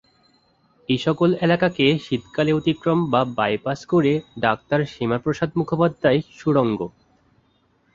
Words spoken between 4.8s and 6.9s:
Shyamaprasad Mukhopadhyay Surongo.